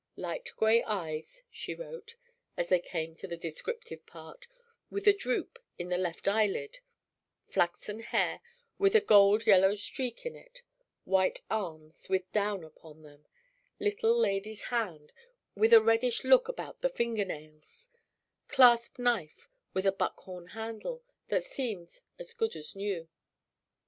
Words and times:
"Light 0.15 0.51
gray 0.57 0.81
eyes," 0.85 1.43
she 1.51 1.75
wrote, 1.75 2.15
as 2.57 2.69
they 2.69 2.79
came 2.79 3.15
to 3.17 3.27
the 3.27 3.37
descriptive 3.37 4.03
part, 4.07 4.47
"with 4.89 5.05
a 5.07 5.13
droop 5.13 5.59
in 5.77 5.89
the 5.89 5.97
left 5.99 6.27
eyelid; 6.27 6.79
flaxen 7.47 7.99
hair, 7.99 8.41
with 8.79 8.95
a 8.95 8.99
gold 8.99 9.45
yellow 9.45 9.75
streak 9.75 10.25
in 10.25 10.35
it; 10.35 10.63
white 11.03 11.43
arms, 11.51 12.09
with 12.09 12.23
a 12.23 12.33
down 12.33 12.63
upon 12.63 13.03
them; 13.03 13.27
little 13.79 14.17
lady's 14.17 14.63
hand, 14.63 15.13
with 15.53 15.71
a 15.71 15.79
reddish 15.83 16.23
look 16.23 16.47
about 16.47 16.81
the 16.81 16.89
finger 16.89 17.23
nails; 17.23 17.91
clasp 18.47 18.97
knife 18.97 19.47
with 19.75 19.85
a 19.85 19.91
buck 19.91 20.21
horn 20.21 20.47
handle, 20.47 21.03
that 21.27 21.43
seemed 21.43 22.01
as 22.17 22.33
good 22.33 22.55
as 22.55 22.75
new." 22.75 23.07